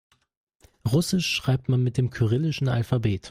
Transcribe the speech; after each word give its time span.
Russisch 0.91 1.31
schreibt 1.31 1.69
man 1.69 1.83
mit 1.83 1.95
dem 1.95 2.09
kyrillischen 2.09 2.67
Alphabet. 2.69 3.19